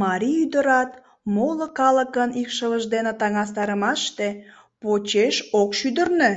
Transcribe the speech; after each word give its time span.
Марий 0.00 0.38
ӱдырат, 0.44 0.90
моло 1.34 1.66
калыкын 1.78 2.30
икшывыж 2.42 2.84
дене 2.94 3.12
таҥастарымаште, 3.20 4.28
почеш 4.80 5.36
ок 5.60 5.70
шӱдырнӧ. 5.78 6.32